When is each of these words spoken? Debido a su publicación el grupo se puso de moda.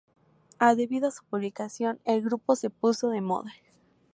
Debido 0.77 1.07
a 1.07 1.11
su 1.11 1.23
publicación 1.25 1.99
el 2.05 2.23
grupo 2.23 2.55
se 2.55 2.71
puso 2.71 3.09
de 3.11 3.21
moda. 3.21 3.53